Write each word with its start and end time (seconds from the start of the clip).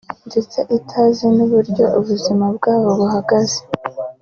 ndetse 0.27 0.59
itazi 0.77 1.23
n’uburyo 1.35 1.85
ubuzima 1.99 2.45
bwabo 2.57 2.87
buhagaze 2.99 3.59